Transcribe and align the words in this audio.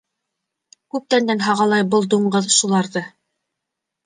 Күптәндән 0.95 1.43
һағалай 1.49 1.85
был 1.93 2.09
дуңғыҙ 2.15 2.49
шуларҙы. 2.57 3.05